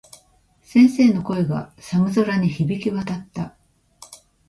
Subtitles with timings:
[0.63, 3.55] 先生の声が、寒空に響き渡った。